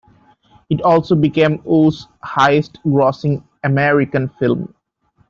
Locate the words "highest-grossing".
2.23-3.43